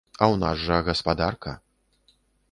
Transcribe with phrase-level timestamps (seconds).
[0.21, 1.53] А ў нас жа гаспадарка.